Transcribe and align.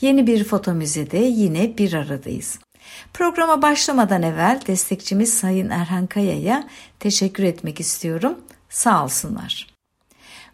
Yeni 0.00 0.26
bir 0.26 0.44
foto 0.44 0.72
müzede 0.72 1.18
yine 1.18 1.78
bir 1.78 1.92
aradayız. 1.92 2.58
Programa 3.14 3.62
başlamadan 3.62 4.22
evvel 4.22 4.60
destekçimiz 4.66 5.34
Sayın 5.34 5.70
Erhan 5.70 6.06
Kaya'ya 6.06 6.68
teşekkür 7.00 7.42
etmek 7.42 7.80
istiyorum. 7.80 8.38
Sağ 8.68 9.04
olsunlar. 9.04 9.66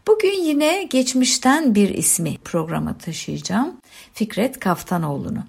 Bugün 0.06 0.44
yine 0.44 0.82
geçmişten 0.82 1.74
bir 1.74 1.88
ismi 1.88 2.38
programa 2.38 2.98
taşıyacağım. 2.98 3.76
Fikret 4.14 4.60
Kaftanoğlu'nu. 4.60 5.44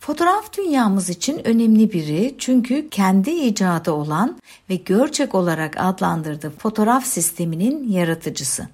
Fotoğraf 0.00 0.56
dünyamız 0.56 1.08
için 1.08 1.46
önemli 1.48 1.92
biri 1.92 2.34
çünkü 2.38 2.88
kendi 2.90 3.30
icadı 3.30 3.92
olan 3.92 4.38
ve 4.70 4.76
görçek 4.76 5.34
olarak 5.34 5.74
adlandırdığı 5.78 6.50
fotoğraf 6.50 7.06
sisteminin 7.06 7.88
yaratıcısı. 7.88 8.68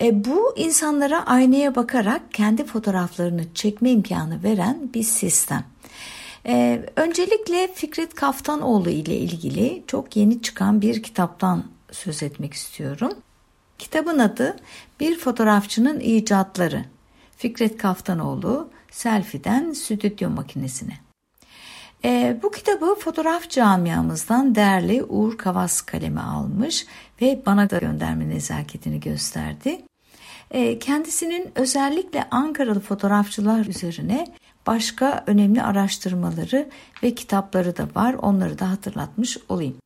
E, 0.00 0.24
bu 0.24 0.54
insanlara 0.56 1.26
aynaya 1.26 1.74
bakarak 1.74 2.34
kendi 2.34 2.64
fotoğraflarını 2.64 3.54
çekme 3.54 3.90
imkanı 3.90 4.42
veren 4.42 4.90
bir 4.94 5.02
sistem. 5.02 5.64
E, 6.46 6.84
öncelikle 6.96 7.68
Fikret 7.74 8.14
Kaftanoğlu 8.14 8.90
ile 8.90 9.16
ilgili 9.16 9.84
çok 9.86 10.16
yeni 10.16 10.42
çıkan 10.42 10.80
bir 10.80 11.02
kitaptan 11.02 11.64
söz 11.90 12.22
etmek 12.22 12.52
istiyorum. 12.52 13.12
Kitabın 13.78 14.18
adı 14.18 14.56
Bir 15.00 15.18
Fotoğrafçının 15.18 16.00
İcatları. 16.00 16.84
Fikret 17.36 17.76
Kaftanoğlu 17.76 18.70
selfie'den 18.90 19.72
stüdyo 19.72 20.30
makinesine. 20.30 20.98
E, 22.04 22.36
bu 22.42 22.50
kitabı 22.50 22.94
fotoğraf 22.94 23.50
camiamızdan 23.50 24.54
değerli 24.54 25.04
Uğur 25.04 25.38
Kavas 25.38 25.80
kaleme 25.80 26.20
almış 26.20 26.86
ve 27.20 27.42
bana 27.46 27.70
da 27.70 27.78
gönderme 27.78 28.28
nezaketini 28.28 29.00
gösterdi. 29.00 29.82
E, 30.50 30.78
kendisinin 30.78 31.52
özellikle 31.54 32.28
Ankaralı 32.30 32.80
fotoğrafçılar 32.80 33.66
üzerine 33.66 34.26
başka 34.66 35.24
önemli 35.26 35.62
araştırmaları 35.62 36.68
ve 37.02 37.14
kitapları 37.14 37.76
da 37.76 37.88
var. 37.94 38.14
Onları 38.14 38.58
da 38.58 38.70
hatırlatmış 38.70 39.38
olayım. 39.48 39.76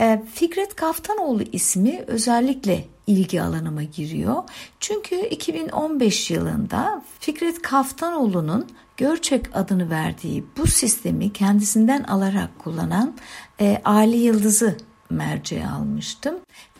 E, 0.00 0.22
Fikret 0.34 0.74
Kaftanoğlu 0.76 1.42
ismi 1.52 2.04
özellikle 2.06 2.84
ilgi 3.06 3.42
alanıma 3.42 3.82
giriyor. 3.82 4.42
Çünkü 4.80 5.16
2015 5.16 6.30
yılında 6.30 7.02
Fikret 7.20 7.62
Kaftanoğlu'nun 7.62 8.66
Görçek 8.96 9.56
adını 9.56 9.90
verdiği 9.90 10.44
bu 10.56 10.66
sistemi 10.66 11.32
kendisinden 11.32 12.02
alarak 12.02 12.58
kullanan 12.58 13.14
e, 13.60 13.80
Ali 13.84 14.16
Yıldız'ı 14.16 14.76
merceğe 15.10 15.66
almıştım 15.66 16.34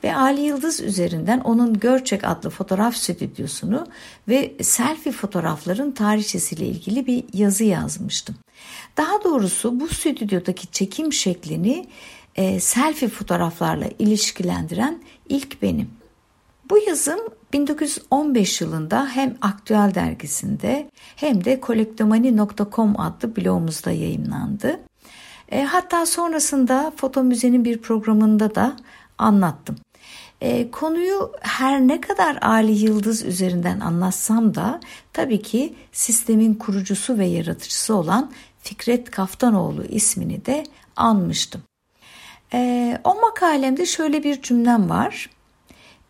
ve 0.05 0.17
Ali 0.17 0.41
Yıldız 0.41 0.81
üzerinden 0.81 1.41
onun 1.41 1.79
Görçek 1.79 2.25
adlı 2.25 2.51
fotoğraf 2.51 2.97
stüdyosunu 2.97 3.87
ve 4.29 4.55
selfie 4.63 5.13
fotoğrafların 5.13 5.91
tarihçesiyle 5.91 6.67
ilgili 6.67 7.07
bir 7.07 7.25
yazı 7.33 7.65
yazmıştım. 7.65 8.35
Daha 8.97 9.25
doğrusu 9.25 9.81
bu 9.81 9.89
stüdyodaki 9.89 10.67
çekim 10.67 11.13
şeklini 11.13 11.87
e, 12.37 12.61
selfie 12.61 13.09
fotoğraflarla 13.09 13.87
ilişkilendiren 13.99 15.03
ilk 15.29 15.63
benim. 15.63 15.91
Bu 16.71 16.79
yazım 16.79 17.21
1915 17.53 18.61
yılında 18.61 19.07
hem 19.07 19.37
Aktüel 19.41 19.95
dergisinde 19.95 20.91
hem 21.17 21.45
de 21.45 21.61
kolektomani.com 21.61 23.01
adlı 23.01 23.37
blogumuzda 23.37 23.91
yayınlandı. 23.91 24.81
E, 25.49 25.63
hatta 25.63 26.07
sonrasında 26.07 26.93
Foto 26.97 27.23
Müze'nin 27.25 27.65
bir 27.65 27.79
programında 27.79 28.55
da 28.55 28.77
anlattım. 29.19 29.77
E, 30.41 30.71
konuyu 30.71 31.33
her 31.41 31.81
ne 31.81 32.01
kadar 32.01 32.39
Ali 32.43 32.73
Yıldız 32.73 33.25
üzerinden 33.25 33.81
anlatsam 33.81 34.55
da 34.55 34.81
tabii 35.13 35.43
ki 35.43 35.75
sistemin 35.93 36.55
kurucusu 36.55 37.19
ve 37.19 37.27
yaratıcısı 37.27 37.95
olan 37.95 38.33
Fikret 38.59 39.11
Kaftanoğlu 39.11 39.85
ismini 39.85 40.47
de 40.47 40.65
anmıştım. 40.97 41.63
E, 42.53 42.99
o 43.05 43.21
makalemde 43.21 43.87
şöyle 43.87 44.25
bir 44.25 44.43
cümlem 44.43 44.91
var. 44.91 45.31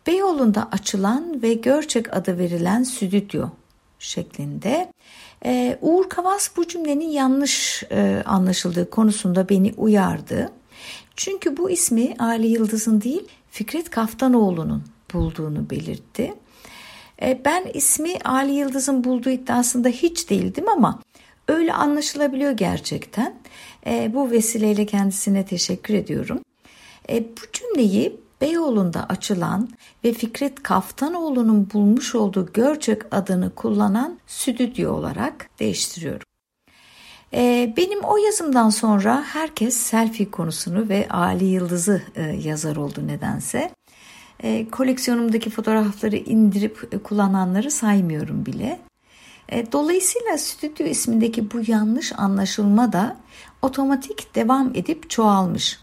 Beyoğlu'nda 0.07 0.69
açılan 0.71 1.41
ve 1.41 1.53
Görçek 1.53 2.15
adı 2.15 2.37
verilen 2.37 2.83
stüdyo 2.83 3.49
şeklinde. 3.99 4.91
Ee, 5.45 5.77
Uğur 5.81 6.09
Kavas 6.09 6.49
bu 6.57 6.67
cümlenin 6.67 7.09
yanlış 7.09 7.83
e, 7.91 8.23
anlaşıldığı 8.25 8.89
konusunda 8.89 9.49
beni 9.49 9.73
uyardı. 9.77 10.51
Çünkü 11.15 11.57
bu 11.57 11.69
ismi 11.69 12.15
Ali 12.19 12.47
Yıldız'ın 12.47 13.01
değil 13.01 13.27
Fikret 13.57 13.89
Kaftanoğlu'nun 13.89 14.83
bulduğunu 15.13 15.69
belirtti. 15.69 16.33
Ee, 17.21 17.41
ben 17.45 17.65
ismi 17.73 18.17
Ali 18.25 18.51
Yıldız'ın 18.51 19.03
bulduğu 19.03 19.29
iddiasında 19.29 19.89
hiç 19.89 20.29
değildim 20.29 20.69
ama 20.69 20.99
öyle 21.47 21.73
anlaşılabiliyor 21.73 22.51
gerçekten. 22.51 23.35
Ee, 23.87 24.11
bu 24.13 24.31
vesileyle 24.31 24.85
kendisine 24.85 25.45
teşekkür 25.45 25.93
ediyorum. 25.93 26.39
Ee, 27.09 27.23
bu 27.23 27.51
cümleyi 27.53 28.19
Beyoğlu'nda 28.41 29.05
açılan 29.09 29.69
ve 30.03 30.13
Fikret 30.13 30.63
Kaftanoğlu'nun 30.63 31.69
bulmuş 31.73 32.15
olduğu 32.15 32.53
Görçek 32.53 33.01
adını 33.11 33.55
kullanan 33.55 34.19
stüdyo 34.27 34.93
olarak 34.93 35.49
değiştiriyorum. 35.59 36.26
Ee, 37.33 37.73
benim 37.77 38.03
o 38.03 38.17
yazımdan 38.17 38.69
sonra 38.69 39.23
herkes 39.27 39.77
selfie 39.77 40.31
konusunu 40.31 40.89
ve 40.89 41.07
Ali 41.09 41.45
Yıldız'ı 41.45 42.01
e, 42.15 42.21
yazar 42.23 42.75
oldu 42.75 43.07
nedense. 43.07 43.71
E, 44.43 44.69
koleksiyonumdaki 44.69 45.49
fotoğrafları 45.49 46.15
indirip 46.15 46.89
e, 46.91 46.97
kullananları 46.97 47.71
saymıyorum 47.71 48.45
bile. 48.45 48.79
E, 49.49 49.71
dolayısıyla 49.71 50.37
stüdyo 50.37 50.85
ismindeki 50.85 51.51
bu 51.51 51.61
yanlış 51.67 52.13
anlaşılma 52.17 52.93
da 52.93 53.17
otomatik 53.61 54.35
devam 54.35 54.69
edip 54.75 55.09
çoğalmış. 55.09 55.79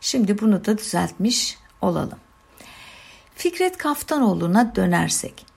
Şimdi 0.00 0.40
bunu 0.40 0.64
da 0.64 0.78
düzeltmiş 0.78 1.58
olalım. 1.80 2.18
Fikret 3.34 3.78
Kaftanoğlu'na 3.78 4.74
dönersek. 4.76 5.53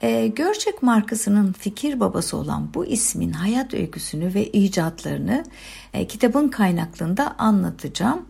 E, 0.00 0.26
Görçek 0.26 0.82
markasının 0.82 1.52
fikir 1.52 2.00
babası 2.00 2.36
olan 2.36 2.74
bu 2.74 2.86
ismin 2.86 3.32
hayat 3.32 3.74
öyküsünü 3.74 4.34
ve 4.34 4.46
icatlarını 4.46 5.44
e, 5.94 6.06
kitabın 6.06 6.48
kaynaklığında 6.48 7.34
anlatacağım. 7.38 8.26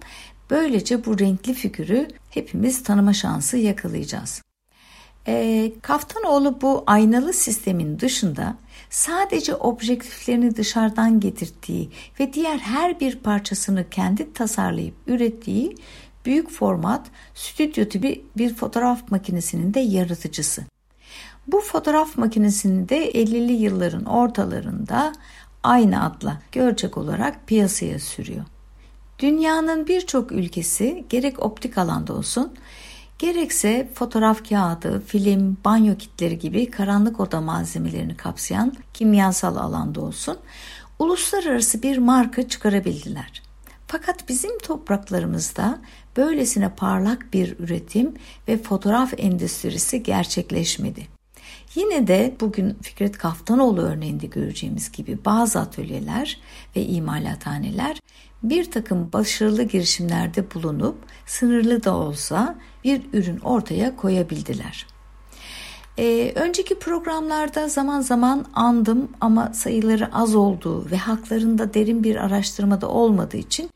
Böylece 0.50 1.04
bu 1.04 1.18
renkli 1.18 1.54
figürü 1.54 2.08
hepimiz 2.30 2.82
tanıma 2.82 3.12
şansı 3.12 3.56
yakalayacağız. 3.56 4.42
E, 5.28 5.72
Kaftanoğlu 5.82 6.60
bu 6.60 6.84
aynalı 6.86 7.32
sistemin 7.32 8.00
dışında 8.00 8.56
sadece 8.90 9.54
objektiflerini 9.54 10.56
dışarıdan 10.56 11.20
getirdiği 11.20 11.90
ve 12.20 12.32
diğer 12.32 12.58
her 12.58 13.00
bir 13.00 13.16
parçasını 13.16 13.90
kendi 13.90 14.32
tasarlayıp 14.32 14.94
ürettiği 15.06 15.76
büyük 16.24 16.50
format 16.50 17.06
stüdyo 17.34 17.88
tipi 17.88 18.24
bir 18.36 18.54
fotoğraf 18.54 19.10
makinesinin 19.10 19.74
de 19.74 19.80
yaratıcısı. 19.80 20.64
Bu 21.46 21.60
fotoğraf 21.60 22.18
makinesini 22.18 22.88
de 22.88 23.12
50'li 23.12 23.52
yılların 23.52 24.04
ortalarında 24.04 25.12
aynı 25.62 26.04
adla 26.04 26.40
görecek 26.52 26.98
olarak 26.98 27.46
piyasaya 27.46 27.98
sürüyor. 27.98 28.44
Dünyanın 29.18 29.86
birçok 29.86 30.32
ülkesi 30.32 31.04
gerek 31.08 31.42
optik 31.42 31.78
alanda 31.78 32.12
olsun 32.12 32.52
gerekse 33.18 33.90
fotoğraf 33.94 34.48
kağıdı, 34.48 35.02
film, 35.06 35.56
banyo 35.64 35.96
kitleri 35.96 36.38
gibi 36.38 36.70
karanlık 36.70 37.20
oda 37.20 37.40
malzemelerini 37.40 38.16
kapsayan 38.16 38.72
kimyasal 38.94 39.56
alanda 39.56 40.00
olsun 40.00 40.38
uluslararası 40.98 41.82
bir 41.82 41.98
marka 41.98 42.48
çıkarabildiler. 42.48 43.42
Fakat 43.86 44.28
bizim 44.28 44.58
topraklarımızda 44.58 45.78
böylesine 46.16 46.68
parlak 46.68 47.32
bir 47.32 47.58
üretim 47.58 48.14
ve 48.48 48.58
fotoğraf 48.62 49.14
endüstrisi 49.18 50.02
gerçekleşmedi. 50.02 51.15
Yine 51.74 52.06
de 52.06 52.36
bugün 52.40 52.76
Fikret 52.82 53.18
Kaftanoğlu 53.18 53.80
örneğinde 53.80 54.26
göreceğimiz 54.26 54.92
gibi 54.92 55.18
bazı 55.24 55.60
atölyeler 55.60 56.40
ve 56.76 56.82
imalathaneler 56.82 58.00
bir 58.42 58.70
takım 58.70 59.12
başarılı 59.12 59.62
girişimlerde 59.62 60.54
bulunup 60.54 60.96
sınırlı 61.26 61.84
da 61.84 61.94
olsa 61.94 62.58
bir 62.84 63.02
ürün 63.12 63.38
ortaya 63.38 63.96
koyabildiler. 63.96 64.86
Ee, 65.98 66.32
önceki 66.34 66.78
programlarda 66.78 67.68
zaman 67.68 68.00
zaman 68.00 68.46
andım 68.54 69.08
ama 69.20 69.52
sayıları 69.54 70.14
az 70.14 70.34
olduğu 70.34 70.90
ve 70.90 70.96
haklarında 70.96 71.74
derin 71.74 72.04
bir 72.04 72.16
araştırmada 72.16 72.88
olmadığı 72.88 73.36
için 73.36 73.70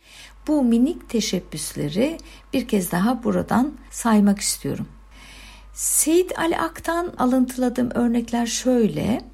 bu 0.47 0.65
minik 0.65 1.09
teşebbüsleri 1.09 2.19
bir 2.53 2.69
kez 2.69 2.93
daha 2.93 3.25
buradan 3.25 3.73
saymak 3.91 4.39
istiyorum. 4.39 4.87
Seyit 5.75 6.39
Ali 6.39 6.59
Ak'tan 6.59 7.13
alıntıladığım 7.19 7.91
örnekler 7.91 8.47
şöyle. 8.47 9.25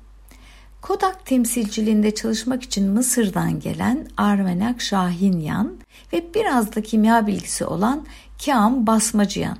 Kodak 0.82 1.26
temsilciliğinde 1.26 2.14
çalışmak 2.14 2.62
için 2.62 2.90
Mısır'dan 2.90 3.60
gelen 3.60 4.08
Armenak 4.16 4.80
Şahinyan 4.80 5.76
ve 6.12 6.34
biraz 6.34 6.74
da 6.74 6.82
kimya 6.82 7.26
bilgisi 7.26 7.64
olan 7.64 8.06
Kam 8.44 8.86
Basmacıyan 8.86 9.58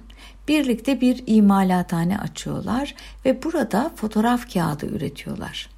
birlikte 0.48 1.00
bir 1.00 1.22
imalathane 1.26 2.18
açıyorlar 2.18 2.94
ve 3.24 3.42
burada 3.42 3.90
fotoğraf 3.96 4.52
kağıdı 4.52 4.86
üretiyorlar. 4.86 5.70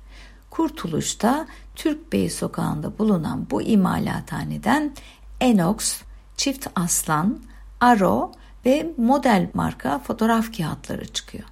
Kurtuluş'ta 0.50 1.46
Türk 1.74 2.12
Bey 2.12 2.30
sokağında 2.30 2.98
bulunan 2.98 3.46
bu 3.50 3.62
imalathaneden 3.62 4.94
Enox, 5.40 6.02
Çift 6.36 6.66
Aslan, 6.74 7.40
Aro 7.80 8.32
ve 8.68 8.86
model 8.96 9.48
marka 9.54 9.98
fotoğraf 9.98 10.56
kağıtları 10.56 11.06
çıkıyor. 11.06 11.44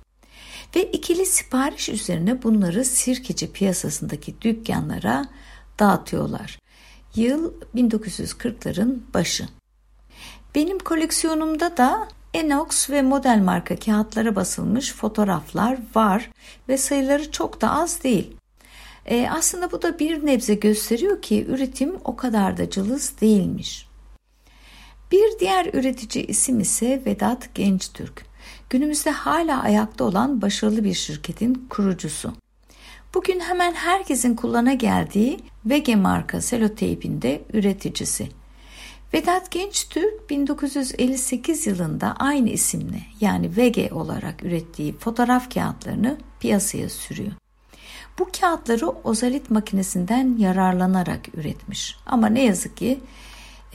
Ve 0.77 0.83
ikili 0.83 1.27
sipariş 1.27 1.89
üzerine 1.89 2.43
bunları 2.43 2.85
sirkeci 2.85 3.53
piyasasındaki 3.53 4.41
dükkanlara 4.41 5.27
dağıtıyorlar. 5.79 6.59
Yıl 7.15 7.53
1940'ların 7.75 8.99
başı. 9.15 9.49
Benim 10.55 10.79
koleksiyonumda 10.79 11.77
da 11.77 12.09
Enox 12.35 12.91
ve 12.91 13.03
model 13.03 13.39
marka 13.39 13.77
kağıtlara 13.77 14.37
basılmış 14.37 14.93
fotoğraflar 14.93 15.79
var 15.95 16.31
ve 16.69 16.79
sayıları 16.79 17.31
çok 17.33 17.61
da 17.61 17.71
az 17.71 18.03
değil. 18.03 18.37
E, 19.07 19.29
aslında 19.31 19.73
bu 19.73 19.83
da 19.83 19.99
bir 19.99 20.27
nebze 20.27 20.55
gösteriyor 20.55 21.23
ki 21.23 21.47
üretim 21.49 21.97
o 22.05 22.17
kadar 22.17 22.57
da 22.57 22.71
cılız 22.71 23.21
değilmiş. 23.21 23.86
Bir 25.13 25.39
diğer 25.41 25.67
üretici 25.75 26.27
isim 26.27 26.61
ise 26.61 27.03
Vedat 27.07 27.55
Gençtürk. 27.55 28.27
Günümüzde 28.71 29.11
hala 29.11 29.63
ayakta 29.63 30.05
olan 30.05 30.43
başarılı 30.43 30.85
bir 30.85 30.95
şirketin 30.95 31.67
kurucusu. 31.71 32.33
Bugün 33.15 33.41
hemen 33.41 33.73
herkesin 33.73 34.35
kullana 34.35 34.73
geldiği 34.73 35.41
Vege 35.67 35.97
marka 35.97 36.41
seloteypinde 36.41 37.43
üreticisi. 37.53 38.29
Vedat 39.15 39.51
Gençtürk 39.51 40.31
1958 40.31 41.67
yılında 41.67 42.17
aynı 42.19 42.51
isimle 42.51 43.01
yani 43.21 43.57
Vege 43.57 43.89
olarak 43.93 44.43
ürettiği 44.43 44.99
fotoğraf 44.99 45.55
kağıtlarını 45.55 46.17
piyasaya 46.41 46.89
sürüyor. 46.89 47.33
Bu 48.19 48.29
kağıtları 48.41 48.89
ozalit 48.89 49.51
makinesinden 49.51 50.37
yararlanarak 50.39 51.35
üretmiş. 51.35 51.97
Ama 52.07 52.27
ne 52.27 52.45
yazık 52.45 52.77
ki 52.77 53.01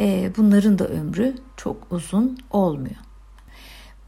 e, 0.02 0.32
bunların 0.38 0.80
da 0.80 0.88
ömrü 0.88 1.36
çok 1.58 1.92
uzun 1.92 2.38
olmuyor. 2.52 2.96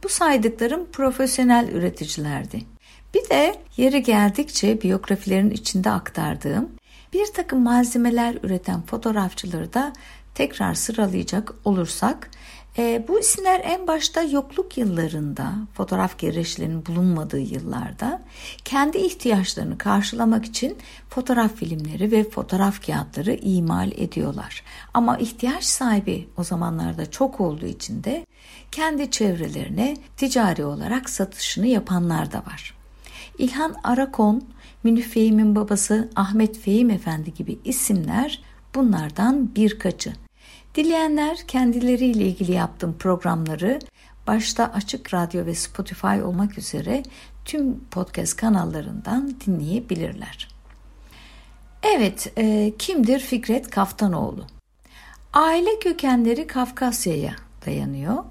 Bu 0.04 0.10
saydıklarım 0.10 0.86
profesyonel 0.92 1.70
üreticilerdi. 1.70 2.62
Bir 3.14 3.30
de 3.30 3.56
yeri 3.78 4.04
geldikçe 4.04 4.82
biyografilerin 4.82 5.50
içinde 5.50 5.90
aktardığım 5.90 6.70
bir 7.14 7.26
takım 7.34 7.62
malzemeler 7.62 8.38
üreten 8.44 8.82
fotoğrafçıları 8.82 9.74
da 9.74 9.94
tekrar 10.36 10.74
sıralayacak 10.74 11.54
olursak 11.66 12.30
e, 12.78 13.06
bu 13.08 13.20
isimler 13.20 13.62
en 13.64 13.88
başta 13.88 14.24
yokluk 14.24 14.78
yıllarında, 14.78 15.54
fotoğraf 15.74 16.20
gereçlerinin 16.20 16.86
bulunmadığı 16.86 17.40
yıllarda 17.40 18.22
kendi 18.66 18.98
ihtiyaçlarını 18.98 19.78
karşılamak 19.78 20.46
için 20.46 20.78
fotoğraf 21.10 21.56
filmleri 21.56 22.12
ve 22.12 22.30
fotoğraf 22.30 22.86
kağıtları 22.86 23.34
imal 23.34 23.92
ediyorlar. 23.92 24.64
Ama 24.94 25.18
ihtiyaç 25.18 25.64
sahibi 25.64 26.28
o 26.38 26.44
zamanlarda 26.44 27.12
çok 27.12 27.42
olduğu 27.42 27.66
için 27.66 28.04
de 28.04 28.26
kendi 28.72 29.12
çevrelerine 29.12 29.98
ticari 30.18 30.66
olarak 30.66 31.10
satışını 31.10 31.68
yapanlar 31.68 32.32
da 32.32 32.38
var. 32.38 32.74
İlhan 33.38 33.76
Arakon, 33.84 34.44
Münif 34.84 35.14
Fehim'in 35.14 35.56
babası 35.56 36.10
Ahmet 36.16 36.60
Fehim 36.60 36.90
Efendi 36.90 37.34
gibi 37.34 37.60
isimler 37.66 38.42
bunlardan 38.76 39.56
birkaçı. 39.56 40.14
Dileyenler 40.76 41.38
kendileriyle 41.48 42.26
ilgili 42.26 42.52
yaptığım 42.52 42.98
programları 42.98 43.80
başta 44.28 44.72
Açık 44.74 45.14
Radyo 45.14 45.46
ve 45.46 45.56
Spotify 45.56 46.22
olmak 46.24 46.58
üzere 46.58 47.04
tüm 47.46 47.80
podcast 47.80 48.36
kanallarından 48.36 49.36
dinleyebilirler. 49.46 50.48
Evet, 51.84 52.34
e, 52.38 52.74
kimdir 52.80 53.20
Fikret 53.20 53.70
Kaftanoğlu? 53.70 54.48
Aile 55.34 55.80
kökenleri 55.80 56.48
Kafkasya'ya 56.48 57.36
dayanıyor. 57.66 58.24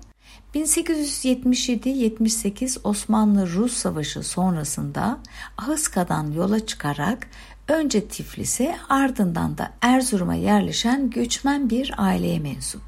1877-78 0.55 2.79
Osmanlı-Rus 2.85 3.73
Savaşı 3.73 4.23
sonrasında 4.23 5.19
Ahıska'dan 5.59 6.33
yola 6.33 6.67
çıkarak 6.67 7.29
önce 7.69 8.09
Tiflis'e 8.09 8.77
ardından 8.89 9.59
da 9.59 9.73
Erzurum'a 9.83 10.35
yerleşen 10.35 11.11
göçmen 11.11 11.71
bir 11.71 11.95
aileye 11.97 12.39
mensup. 12.39 12.83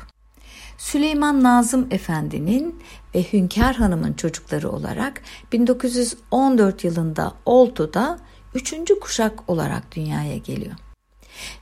Süleyman 0.78 1.42
Nazım 1.42 1.86
Efendi'nin 1.90 2.82
ve 3.14 3.22
Hünkar 3.32 3.76
Hanım'ın 3.76 4.12
çocukları 4.12 4.70
olarak 4.70 5.22
1914 5.52 6.84
yılında 6.84 7.34
Oltu'da 7.46 8.18
üçüncü 8.54 9.00
kuşak 9.00 9.50
olarak 9.50 9.96
dünyaya 9.96 10.36
geliyor. 10.36 10.74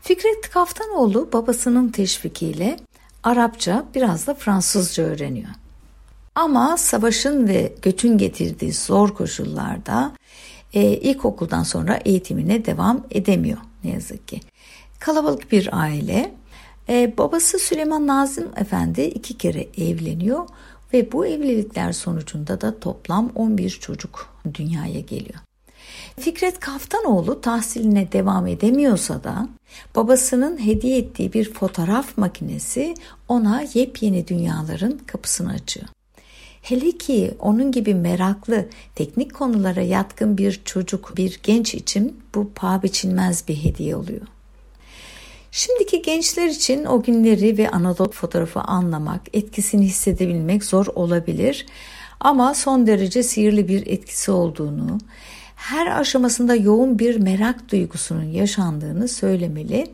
Fikret 0.03 0.51
Kaftanoğlu 0.51 1.33
babasının 1.33 1.89
teşvikiyle 1.89 2.77
Arapça 3.23 3.85
biraz 3.95 4.27
da 4.27 4.35
Fransızca 4.35 5.05
öğreniyor. 5.05 5.51
Ama 6.35 6.77
savaşın 6.77 7.49
ve 7.49 7.75
göçün 7.83 8.19
getirdiği 8.19 8.73
zor 8.73 9.15
koşullarda 9.15 10.13
e, 10.75 10.83
ilkokuldan 10.83 11.63
sonra 11.63 12.01
eğitimine 12.05 12.65
devam 12.65 13.07
edemiyor 13.11 13.59
ne 13.85 13.91
yazık 13.91 14.29
ki. 14.29 14.41
Kalabalık 14.99 15.53
bir 15.53 15.81
aile. 15.81 16.35
E, 16.89 17.15
babası 17.19 17.59
Süleyman 17.59 18.07
Nazım 18.07 18.49
Efendi 18.57 19.03
iki 19.03 19.39
kere 19.39 19.67
evleniyor 19.77 20.47
ve 20.93 21.13
bu 21.13 21.27
evlilikler 21.27 21.93
sonucunda 21.93 22.61
da 22.61 22.81
toplam 22.81 23.31
11 23.35 23.71
çocuk 23.71 24.35
dünyaya 24.55 25.01
geliyor. 25.01 25.41
Fikret 26.21 26.61
Kaftanoğlu 26.61 27.41
tahsiline 27.41 28.13
devam 28.13 28.47
edemiyorsa 28.47 29.25
da 29.25 29.49
babasının 29.97 30.67
hediye 30.67 30.99
ettiği 30.99 31.33
bir 31.33 31.53
fotoğraf 31.53 32.19
makinesi 32.19 32.95
ona 33.29 33.65
yepyeni 33.75 34.29
dünyaların 34.29 35.01
kapısını 35.07 35.53
açıyor. 35.53 35.87
Hele 36.63 36.91
ki 36.91 37.35
onun 37.39 37.73
gibi 37.73 37.95
meraklı, 37.95 38.69
teknik 38.95 39.35
konulara 39.35 39.81
yatkın 39.81 40.39
bir 40.39 40.61
çocuk, 40.65 41.17
bir 41.17 41.41
genç 41.43 41.75
için 41.75 42.21
bu 42.35 42.51
paha 42.55 42.83
biçilmez 42.83 43.49
bir 43.49 43.57
hediye 43.57 43.97
oluyor. 43.97 44.27
Şimdiki 45.51 46.03
gençler 46.03 46.47
için 46.47 46.85
o 46.85 47.03
günleri 47.03 47.59
ve 47.59 47.71
Anadolu 47.71 48.11
fotoğrafı 48.11 48.61
anlamak, 48.61 49.21
etkisini 49.33 49.85
hissedebilmek 49.85 50.65
zor 50.65 50.87
olabilir. 50.87 51.67
Ama 52.21 52.55
son 52.55 52.87
derece 52.87 53.23
sihirli 53.23 53.69
bir 53.69 53.87
etkisi 53.87 54.31
olduğunu, 54.31 54.99
her 55.57 56.01
aşamasında 56.01 56.55
yoğun 56.55 56.99
bir 56.99 57.17
merak 57.17 57.71
duygusunun 57.71 58.25
yaşandığını 58.25 59.09
söylemeli. 59.09 59.87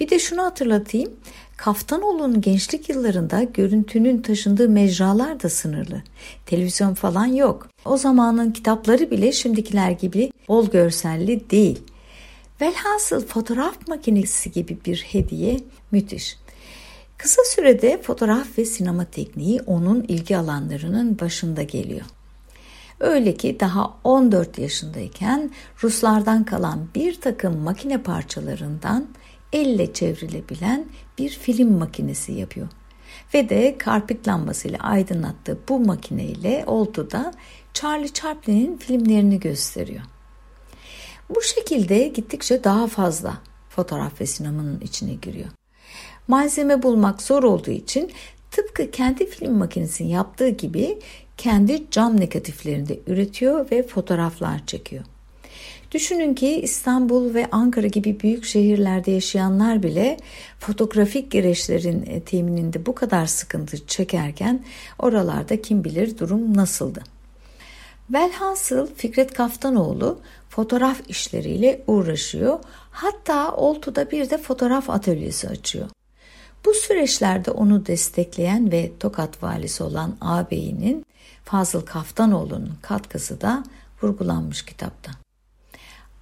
Bir 0.00 0.10
de 0.10 0.18
şunu 0.18 0.42
hatırlatayım. 0.42 1.10
Kaftanoğlu'nun 1.58 2.40
gençlik 2.40 2.88
yıllarında 2.88 3.42
görüntünün 3.42 4.22
taşındığı 4.22 4.68
mecralar 4.68 5.42
da 5.42 5.48
sınırlı. 5.48 6.02
Televizyon 6.46 6.94
falan 6.94 7.26
yok. 7.26 7.68
O 7.84 7.96
zamanın 7.96 8.50
kitapları 8.50 9.10
bile 9.10 9.32
şimdikiler 9.32 9.90
gibi 9.90 10.32
bol 10.48 10.70
görselli 10.70 11.50
değil. 11.50 11.82
Velhasıl 12.60 13.26
fotoğraf 13.26 13.88
makinesi 13.88 14.52
gibi 14.52 14.78
bir 14.86 15.06
hediye 15.08 15.60
müthiş. 15.90 16.38
Kısa 17.16 17.42
sürede 17.44 18.02
fotoğraf 18.02 18.58
ve 18.58 18.64
sinema 18.64 19.04
tekniği 19.04 19.60
onun 19.66 20.02
ilgi 20.02 20.36
alanlarının 20.36 21.18
başında 21.18 21.62
geliyor. 21.62 22.06
Öyle 23.00 23.34
ki 23.34 23.56
daha 23.60 23.94
14 24.04 24.58
yaşındayken 24.58 25.50
Ruslardan 25.82 26.44
kalan 26.44 26.88
bir 26.94 27.20
takım 27.20 27.58
makine 27.58 28.02
parçalarından 28.02 29.06
elle 29.52 29.92
çevrilebilen 29.92 30.86
bir 31.18 31.28
film 31.28 31.72
makinesi 31.78 32.32
yapıyor. 32.32 32.68
Ve 33.34 33.48
de 33.48 33.78
karpit 33.78 34.28
lambasıyla 34.28 34.78
aydınlattığı 34.78 35.58
bu 35.68 35.80
makineyle 35.80 36.64
oltuda 36.66 37.32
Charlie 37.74 38.12
Chaplin'in 38.12 38.76
filmlerini 38.76 39.40
gösteriyor. 39.40 40.02
Bu 41.30 41.42
şekilde 41.42 42.08
gittikçe 42.08 42.64
daha 42.64 42.86
fazla 42.86 43.38
fotoğraf 43.68 44.20
ve 44.20 44.26
sinemanın 44.26 44.80
içine 44.80 45.14
giriyor. 45.14 45.48
Malzeme 46.28 46.82
bulmak 46.82 47.22
zor 47.22 47.42
olduğu 47.42 47.70
için 47.70 48.10
tıpkı 48.50 48.90
kendi 48.90 49.26
film 49.26 49.54
makinesinin 49.54 50.08
yaptığı 50.08 50.48
gibi 50.48 50.98
kendi 51.36 51.90
cam 51.90 52.20
negatiflerinde 52.20 53.00
üretiyor 53.06 53.70
ve 53.70 53.82
fotoğraflar 53.82 54.66
çekiyor. 54.66 55.04
Düşünün 55.92 56.34
ki 56.34 56.60
İstanbul 56.60 57.34
ve 57.34 57.48
Ankara 57.52 57.86
gibi 57.86 58.20
büyük 58.20 58.44
şehirlerde 58.44 59.10
yaşayanlar 59.10 59.82
bile 59.82 60.16
fotoğrafik 60.58 61.30
gereçlerin 61.30 62.06
e, 62.06 62.20
temininde 62.20 62.86
bu 62.86 62.94
kadar 62.94 63.26
sıkıntı 63.26 63.86
çekerken 63.86 64.64
oralarda 64.98 65.62
kim 65.62 65.84
bilir 65.84 66.18
durum 66.18 66.56
nasıldı. 66.56 67.02
Velhasıl 68.10 68.86
Fikret 68.94 69.34
Kaftanoğlu 69.34 70.18
fotoğraf 70.48 71.00
işleriyle 71.08 71.82
uğraşıyor. 71.86 72.58
Hatta 72.90 73.52
Oltu'da 73.52 74.10
bir 74.10 74.30
de 74.30 74.38
fotoğraf 74.38 74.90
atölyesi 74.90 75.48
açıyor. 75.48 75.88
Bu 76.64 76.74
süreçlerde 76.74 77.50
onu 77.50 77.86
destekleyen 77.86 78.72
ve 78.72 78.92
Tokat 79.00 79.42
valisi 79.42 79.82
olan 79.82 80.16
ağabeyinin 80.20 81.06
Fazıl 81.44 81.80
Kaftanoğlu'nun 81.80 82.72
katkısı 82.82 83.40
da 83.40 83.64
vurgulanmış 84.02 84.64
kitapta. 84.64 85.27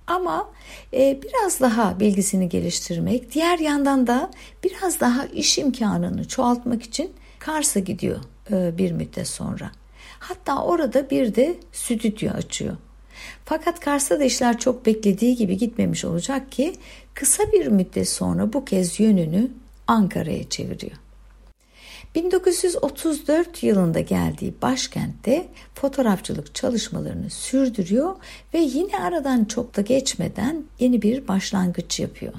Ama 0.07 0.51
e, 0.93 1.21
biraz 1.23 1.61
daha 1.61 2.01
bilgisini 2.01 2.49
geliştirmek, 2.49 3.33
diğer 3.33 3.59
yandan 3.59 4.07
da 4.07 4.31
biraz 4.65 5.01
daha 5.01 5.27
iş 5.27 5.59
imkanını 5.59 6.29
çoğaltmak 6.29 6.83
için 6.83 7.13
Kars'a 7.39 7.81
gidiyor 7.81 8.19
e, 8.51 8.79
bir 8.79 8.93
müddet 8.93 9.29
sonra. 9.29 9.71
Hatta 10.19 10.65
orada 10.65 11.11
bir 11.11 11.35
de 11.35 11.57
stüdyo 11.73 12.31
açıyor. 12.31 12.77
Fakat 13.45 13.81
Kars'ta 13.81 14.21
da 14.21 14.25
işler 14.25 14.59
çok 14.59 14.87
beklediği 14.87 15.37
gibi 15.37 15.57
gitmemiş 15.57 16.05
olacak 16.05 16.53
ki 16.53 16.75
kısa 17.15 17.53
bir 17.53 17.67
müddet 17.67 18.09
sonra 18.09 18.53
bu 18.53 18.65
kez 18.65 19.01
yönünü 19.01 19.51
Ankara'ya 19.87 20.49
çeviriyor. 20.49 20.97
1934 22.17 23.63
yılında 23.63 24.01
geldiği 24.01 24.55
başkentte 24.63 25.49
fotoğrafçılık 25.75 26.55
çalışmalarını 26.55 27.31
sürdürüyor 27.31 28.17
ve 28.55 28.59
yine 28.59 28.99
aradan 28.99 29.45
çok 29.45 29.77
da 29.77 29.81
geçmeden 29.81 30.65
yeni 30.79 31.03
bir 31.03 31.29
başlangıç 31.29 32.01
yapıyor. 32.01 32.33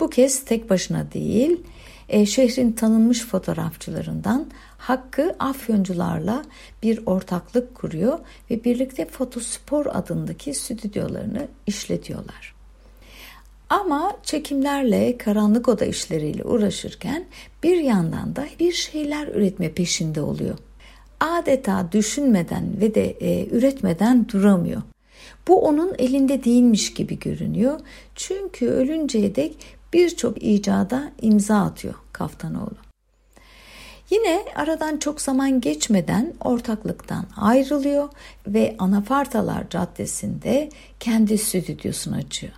Bu 0.00 0.10
kez 0.10 0.44
tek 0.44 0.70
başına 0.70 1.12
değil, 1.12 1.60
e, 2.08 2.26
şehrin 2.26 2.72
tanınmış 2.72 3.24
fotoğrafçılarından 3.24 4.50
Hakkı 4.78 5.36
Afyoncularla 5.38 6.44
bir 6.82 7.00
ortaklık 7.06 7.74
kuruyor 7.74 8.18
ve 8.50 8.64
birlikte 8.64 9.06
Fotospor 9.06 9.86
adındaki 9.86 10.54
stüdyolarını 10.54 11.48
işletiyorlar. 11.66 12.53
Ama 13.70 14.16
çekimlerle, 14.22 15.18
karanlık 15.18 15.68
oda 15.68 15.84
işleriyle 15.84 16.44
uğraşırken 16.44 17.24
bir 17.62 17.76
yandan 17.76 18.36
da 18.36 18.46
bir 18.60 18.72
şeyler 18.72 19.28
üretme 19.28 19.72
peşinde 19.72 20.20
oluyor. 20.20 20.58
Adeta 21.20 21.92
düşünmeden 21.92 22.80
ve 22.80 22.94
de 22.94 23.10
e, 23.10 23.46
üretmeden 23.46 24.28
duramıyor. 24.28 24.82
Bu 25.48 25.60
onun 25.60 25.94
elinde 25.98 26.44
değilmiş 26.44 26.94
gibi 26.94 27.18
görünüyor. 27.18 27.80
Çünkü 28.14 28.66
ölünceye 28.66 29.34
dek 29.34 29.56
birçok 29.92 30.42
icada 30.42 31.12
imza 31.22 31.56
atıyor 31.56 31.94
Kaftanoğlu. 32.12 32.76
Yine 34.10 34.44
aradan 34.56 34.96
çok 34.96 35.20
zaman 35.20 35.60
geçmeden 35.60 36.34
ortaklıktan 36.40 37.26
ayrılıyor 37.36 38.08
ve 38.46 38.74
Anafartalar 38.78 39.70
Caddesi'nde 39.70 40.68
kendi 41.00 41.38
stüdyosunu 41.38 42.16
açıyor. 42.16 42.52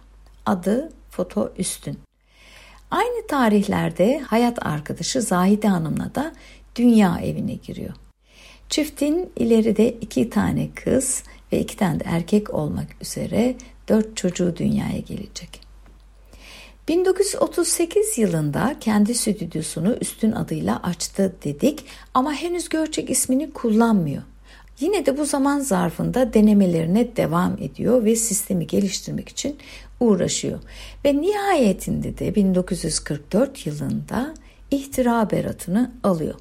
Adı 0.47 0.93
Foto 1.11 1.53
Üstün. 1.59 1.99
Aynı 2.91 3.27
tarihlerde 3.27 4.19
hayat 4.19 4.67
arkadaşı 4.67 5.23
Zahide 5.23 5.69
Hanım'la 5.69 6.15
da 6.15 6.33
dünya 6.77 7.21
evine 7.23 7.55
giriyor. 7.55 7.95
Çiftin 8.69 9.31
ileride 9.37 9.91
iki 9.91 10.31
tane 10.31 10.69
kız 10.75 11.23
ve 11.53 11.61
iki 11.61 11.77
tane 11.77 12.01
de 12.01 12.05
erkek 12.07 12.55
olmak 12.55 12.87
üzere 13.03 13.55
dört 13.89 14.17
çocuğu 14.17 14.57
dünyaya 14.57 14.99
gelecek. 14.99 15.61
1938 16.89 18.19
yılında 18.19 18.77
kendi 18.81 19.15
stüdyosunu 19.15 19.97
Üstün 20.01 20.33
adıyla 20.33 20.83
açtı 20.83 21.37
dedik 21.45 21.85
ama 22.15 22.33
henüz 22.33 22.69
Görçek 22.69 23.11
ismini 23.11 23.53
kullanmıyor. 23.53 24.23
Yine 24.81 25.07
de 25.07 25.19
bu 25.19 25.25
zaman 25.25 25.61
zarfında 25.61 26.35
denemelerine 26.35 27.17
devam 27.17 27.57
ediyor 27.61 28.05
ve 28.05 28.17
sistemi 28.17 28.67
geliştirmek 28.67 29.29
için 29.29 29.57
uğraşıyor. 30.01 30.59
Ve 31.05 31.21
nihayetinde 31.21 32.19
de 32.19 32.35
1944 32.35 33.67
yılında 33.67 34.35
ihtira 34.71 35.31
beratını 35.31 35.93
alıyor. 36.03 36.35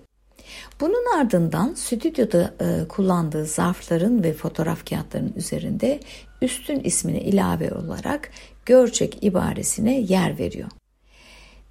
Bunun 0.81 1.19
ardından 1.19 1.73
stüdyoda 1.73 2.53
e, 2.61 2.87
kullandığı 2.87 3.45
zarfların 3.45 4.23
ve 4.23 4.33
fotoğraf 4.33 4.89
kağıtlarının 4.89 5.33
üzerinde 5.35 5.99
üstün 6.41 6.79
ismine 6.79 7.21
ilave 7.21 7.71
olarak 7.71 8.31
Görçek 8.65 9.23
ibaresine 9.23 9.99
yer 9.99 10.39
veriyor. 10.39 10.69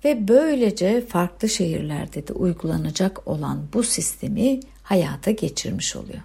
Ve 0.04 0.28
böylece 0.28 1.06
farklı 1.06 1.48
şehirlerde 1.48 2.28
de 2.28 2.32
uygulanacak 2.32 3.28
olan 3.28 3.66
bu 3.74 3.82
sistemi 3.82 4.60
hayata 4.82 5.30
geçirmiş 5.30 5.96
oluyor. 5.96 6.20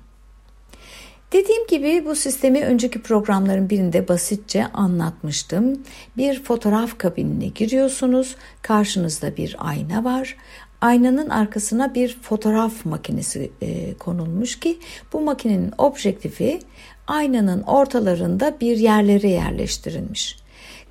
Dediğim 1.32 1.68
gibi 1.68 2.06
bu 2.06 2.16
sistemi 2.16 2.66
önceki 2.66 3.02
programların 3.02 3.70
birinde 3.70 4.08
basitçe 4.08 4.68
anlatmıştım. 4.68 5.84
Bir 6.18 6.44
fotoğraf 6.44 6.98
kabinine 6.98 7.48
giriyorsunuz. 7.48 8.36
Karşınızda 8.62 9.38
bir 9.38 9.56
ayna 9.60 10.04
var. 10.04 10.38
Aynanın 10.82 11.30
arkasına 11.30 11.96
bir 11.96 12.20
fotoğraf 12.22 12.86
makinesi 12.86 13.52
e, 13.62 13.94
konulmuş 13.94 14.60
ki 14.60 14.80
bu 15.14 15.22
makinenin 15.22 15.72
objektifi 15.78 16.60
aynanın 17.08 17.62
ortalarında 17.62 18.58
bir 18.62 18.78
yerlere 18.78 19.30
yerleştirilmiş. 19.30 20.39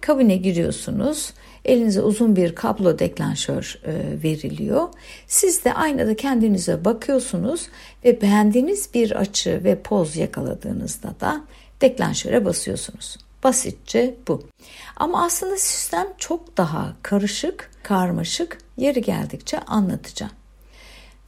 Kabine 0.00 0.36
giriyorsunuz. 0.36 1.32
Elinize 1.64 2.02
uzun 2.02 2.36
bir 2.36 2.54
kablo 2.54 2.98
deklanşör 2.98 3.78
e, 3.84 4.22
veriliyor. 4.22 4.88
Siz 5.26 5.64
de 5.64 5.74
aynada 5.74 6.16
kendinize 6.16 6.84
bakıyorsunuz 6.84 7.68
ve 8.04 8.20
beğendiğiniz 8.20 8.88
bir 8.94 9.10
açı 9.10 9.64
ve 9.64 9.82
poz 9.82 10.16
yakaladığınızda 10.16 11.14
da 11.20 11.44
deklanşöre 11.80 12.44
basıyorsunuz. 12.44 13.16
Basitçe 13.44 14.14
bu. 14.28 14.42
Ama 14.96 15.24
aslında 15.24 15.56
sistem 15.56 16.06
çok 16.18 16.56
daha 16.56 16.92
karışık, 17.02 17.70
karmaşık. 17.82 18.58
Yeri 18.76 19.02
geldikçe 19.02 19.58
anlatacağım. 19.58 20.32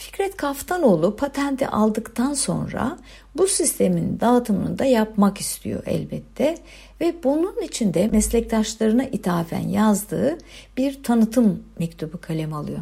Fikret 0.01 0.37
Kaftanoğlu 0.37 1.17
patenti 1.17 1.69
aldıktan 1.69 2.35
sonra 2.35 2.99
bu 3.35 3.47
sistemin 3.47 4.21
dağıtımını 4.21 4.79
da 4.79 4.85
yapmak 4.85 5.39
istiyor 5.39 5.83
elbette 5.87 6.59
ve 7.01 7.15
bunun 7.25 7.63
için 7.63 7.95
de 7.95 8.09
meslektaşlarına 8.09 9.05
ithafen 9.05 9.69
yazdığı 9.69 10.39
bir 10.77 11.03
tanıtım 11.03 11.65
mektubu 11.79 12.21
kalem 12.21 12.53
alıyor. 12.53 12.81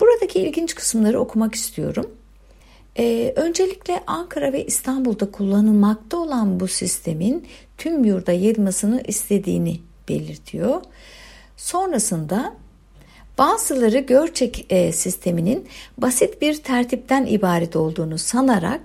Buradaki 0.00 0.38
ilginç 0.38 0.74
kısımları 0.74 1.20
okumak 1.20 1.54
istiyorum. 1.54 2.10
Ee, 2.98 3.32
öncelikle 3.36 4.02
Ankara 4.06 4.52
ve 4.52 4.66
İstanbul'da 4.66 5.30
kullanılmakta 5.30 6.16
olan 6.16 6.60
bu 6.60 6.68
sistemin 6.68 7.46
tüm 7.78 8.04
yurda 8.04 8.32
yayılmasını 8.32 9.02
istediğini 9.06 9.80
belirtiyor. 10.08 10.82
Sonrasında 11.56 12.54
bazıları 13.38 13.98
Görçek 13.98 14.66
e, 14.70 14.92
sisteminin 14.92 15.68
basit 15.98 16.42
bir 16.42 16.54
tertipten 16.54 17.26
ibaret 17.26 17.76
olduğunu 17.76 18.18
sanarak 18.18 18.80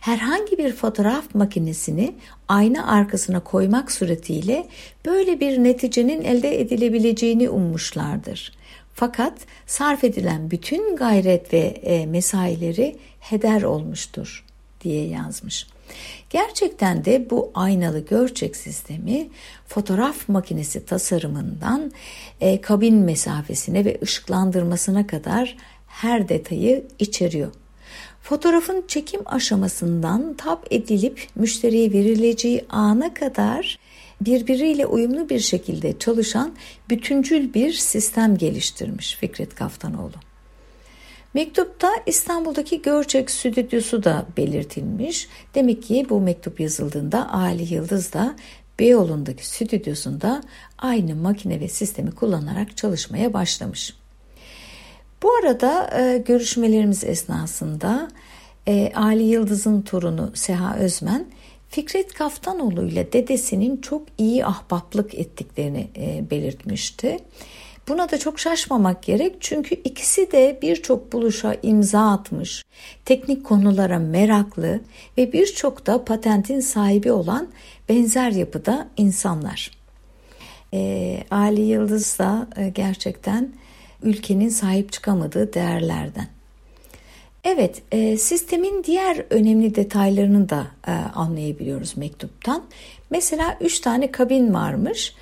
herhangi 0.00 0.58
bir 0.58 0.72
fotoğraf 0.72 1.34
makinesini 1.34 2.14
ayna 2.48 2.86
arkasına 2.86 3.40
koymak 3.40 3.92
suretiyle 3.92 4.66
böyle 5.06 5.40
bir 5.40 5.64
neticenin 5.64 6.22
elde 6.22 6.60
edilebileceğini 6.60 7.50
ummuşlardır. 7.50 8.52
Fakat 8.94 9.32
sarf 9.66 10.04
edilen 10.04 10.50
bütün 10.50 10.96
gayret 10.96 11.52
ve 11.52 11.58
e, 11.58 12.06
mesaileri 12.06 12.96
heder 13.20 13.62
olmuştur 13.62 14.44
diye 14.80 15.08
yazmış. 15.08 15.66
Gerçekten 16.30 17.04
de 17.04 17.30
bu 17.30 17.50
aynalı 17.54 18.04
görçek 18.04 18.56
sistemi 18.56 19.28
fotoğraf 19.66 20.28
makinesi 20.28 20.86
tasarımından 20.86 21.92
e, 22.40 22.60
kabin 22.60 22.94
mesafesine 22.94 23.84
ve 23.84 23.98
ışıklandırmasına 24.02 25.06
kadar 25.06 25.56
her 25.86 26.28
detayı 26.28 26.84
içeriyor. 26.98 27.52
Fotoğrafın 28.22 28.84
çekim 28.88 29.20
aşamasından 29.26 30.34
tap 30.34 30.66
edilip 30.70 31.28
müşteriye 31.34 31.92
verileceği 31.92 32.64
ana 32.68 33.14
kadar 33.14 33.78
birbiriyle 34.20 34.86
uyumlu 34.86 35.28
bir 35.28 35.40
şekilde 35.40 35.98
çalışan 35.98 36.52
bütüncül 36.90 37.54
bir 37.54 37.72
sistem 37.72 38.36
geliştirmiş 38.38 39.16
Fikret 39.16 39.54
Kaftanoğlu. 39.54 40.31
Mektupta 41.34 41.90
İstanbul'daki 42.06 42.82
Görçek 42.82 43.30
stüdyosu 43.30 44.04
da 44.04 44.26
belirtilmiş. 44.36 45.28
Demek 45.54 45.82
ki 45.82 46.06
bu 46.10 46.20
mektup 46.20 46.60
yazıldığında 46.60 47.32
Ali 47.32 47.74
Yıldız 47.74 48.12
da 48.12 48.36
Beyoğlu'ndaki 48.78 49.48
stüdyosunda 49.48 50.42
aynı 50.78 51.14
makine 51.16 51.60
ve 51.60 51.68
sistemi 51.68 52.10
kullanarak 52.10 52.76
çalışmaya 52.76 53.32
başlamış. 53.32 53.94
Bu 55.22 55.30
arada 55.34 56.00
e, 56.00 56.18
görüşmelerimiz 56.18 57.04
esnasında 57.04 58.08
e, 58.68 58.92
Ali 58.94 59.22
Yıldız'ın 59.22 59.82
torunu 59.82 60.30
Seha 60.34 60.76
Özmen, 60.76 61.26
Fikret 61.68 62.14
Kaftanoğlu 62.14 62.86
ile 62.86 63.12
dedesinin 63.12 63.76
çok 63.76 64.02
iyi 64.18 64.46
ahbaplık 64.46 65.14
ettiklerini 65.14 65.88
e, 65.96 66.30
belirtmişti. 66.30 67.18
Buna 67.88 68.10
da 68.10 68.18
çok 68.18 68.38
şaşmamak 68.38 69.02
gerek 69.02 69.36
çünkü 69.40 69.74
ikisi 69.74 70.32
de 70.32 70.58
birçok 70.62 71.12
buluşa 71.12 71.56
imza 71.62 72.10
atmış, 72.10 72.64
teknik 73.04 73.44
konulara 73.44 73.98
meraklı 73.98 74.80
ve 75.18 75.32
birçok 75.32 75.86
da 75.86 76.04
patentin 76.04 76.60
sahibi 76.60 77.12
olan 77.12 77.48
benzer 77.88 78.30
yapıda 78.30 78.88
insanlar. 78.96 79.70
E, 80.74 81.24
Ali 81.30 81.60
Yıldız 81.60 82.18
da 82.18 82.46
e, 82.56 82.68
gerçekten 82.68 83.52
ülkenin 84.02 84.48
sahip 84.48 84.92
çıkamadığı 84.92 85.52
değerlerden. 85.52 86.26
Evet, 87.44 87.82
e, 87.92 88.16
sistemin 88.16 88.84
diğer 88.84 89.24
önemli 89.30 89.74
detaylarını 89.74 90.48
da 90.48 90.66
e, 90.86 90.90
anlayabiliyoruz 90.92 91.96
mektuptan. 91.96 92.64
Mesela 93.10 93.58
üç 93.60 93.80
tane 93.80 94.10
kabin 94.10 94.54
varmış. 94.54 95.14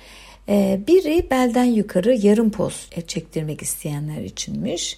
E, 0.49 0.79
biri 0.87 1.27
belden 1.31 1.63
yukarı 1.63 2.13
yarım 2.13 2.51
poz 2.51 2.89
çektirmek 3.07 3.61
isteyenler 3.61 4.21
içinmiş. 4.21 4.97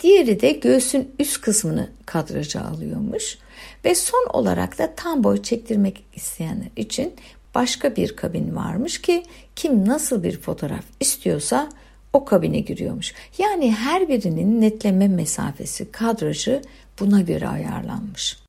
Diğeri 0.00 0.40
de 0.40 0.50
göğsün 0.52 1.14
üst 1.18 1.40
kısmını 1.40 1.90
kadraja 2.06 2.60
alıyormuş. 2.60 3.38
Ve 3.84 3.94
son 3.94 4.26
olarak 4.32 4.78
da 4.78 4.94
tam 4.96 5.24
boy 5.24 5.42
çektirmek 5.42 6.04
isteyenler 6.14 6.70
için 6.76 7.14
başka 7.54 7.96
bir 7.96 8.16
kabin 8.16 8.56
varmış 8.56 9.02
ki 9.02 9.22
kim 9.56 9.88
nasıl 9.88 10.22
bir 10.22 10.40
fotoğraf 10.40 10.84
istiyorsa 11.00 11.68
o 12.12 12.24
kabine 12.24 12.60
giriyormuş. 12.60 13.14
Yani 13.38 13.72
her 13.72 14.08
birinin 14.08 14.60
netleme 14.60 15.08
mesafesi, 15.08 15.92
kadrajı 15.92 16.62
buna 17.00 17.20
göre 17.20 17.48
ayarlanmış. 17.48 18.42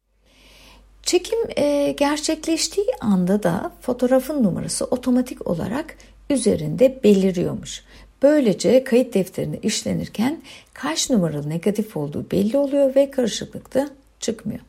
Çekim 1.03 1.39
e, 1.57 1.91
gerçekleştiği 1.91 2.87
anda 3.01 3.43
da 3.43 3.71
fotoğrafın 3.81 4.43
numarası 4.43 4.85
otomatik 4.85 5.47
olarak 5.47 5.97
üzerinde 6.29 6.99
beliriyormuş. 7.03 7.83
Böylece 8.21 8.83
kayıt 8.83 9.13
defterinde 9.13 9.59
işlenirken 9.63 10.41
kaç 10.73 11.09
numaralı 11.09 11.49
negatif 11.49 11.97
olduğu 11.97 12.31
belli 12.31 12.57
oluyor 12.57 12.95
ve 12.95 13.11
karışıklık 13.11 13.73
da 13.73 13.89
çıkmıyor. 14.19 14.59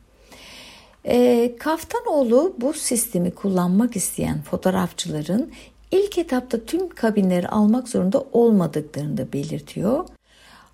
E, 1.05 1.51
Kaftanoğlu 1.59 2.55
bu 2.61 2.73
sistemi 2.73 3.31
kullanmak 3.31 3.95
isteyen 3.95 4.41
fotoğrafçıların 4.41 5.51
ilk 5.91 6.17
etapta 6.17 6.65
tüm 6.65 6.89
kabinleri 6.89 7.47
almak 7.47 7.89
zorunda 7.89 8.23
olmadıklarını 8.33 9.17
da 9.17 9.33
belirtiyor. 9.33 10.05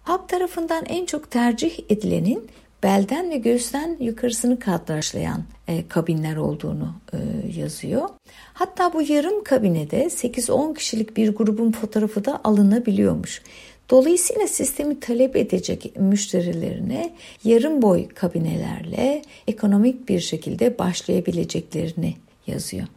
Halk 0.04 0.30
tarafından 0.30 0.86
en 0.86 1.06
çok 1.06 1.32
tercih 1.32 1.80
edilenin 1.90 2.48
belden 2.84 3.30
ve 3.30 3.38
göğüsten 3.38 3.98
yukarısını 4.00 4.60
kadrajlayan 4.60 5.44
e, 5.68 5.88
kabinler 5.88 6.36
olduğunu 6.36 6.96
e, 7.14 7.18
yazıyor. 7.60 8.10
Hatta 8.54 8.94
bu 8.94 9.02
yarım 9.02 9.44
kabinede 9.44 10.06
8-10 10.06 10.78
kişilik 10.78 11.18
bir 11.18 11.36
grubun 11.36 11.72
fotoğrafı 11.72 12.26
da 12.26 12.42
alınabiliyormuş. 12.44 13.42
Dolayısıyla 13.90 14.48
sistemi 14.48 15.00
talep 15.00 15.36
edecek 15.36 15.94
müşterilerine 16.00 17.14
yarım 17.44 17.82
boy 17.82 18.08
kabinelerle 18.08 19.22
ekonomik 19.48 20.10
bir 20.10 20.20
şekilde 20.20 20.80
başlayabileceklerini 20.80 22.16
yazıyor. 22.48 22.88